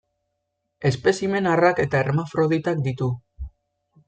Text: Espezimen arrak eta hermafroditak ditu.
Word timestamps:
Espezimen 0.91 1.49
arrak 1.51 1.83
eta 1.87 2.01
hermafroditak 2.01 2.83
ditu. 2.89 3.11